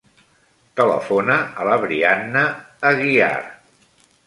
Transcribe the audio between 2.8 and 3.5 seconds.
Aguiar.